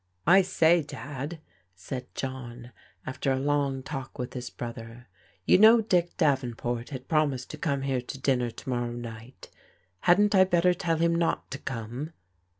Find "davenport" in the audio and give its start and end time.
6.17-6.89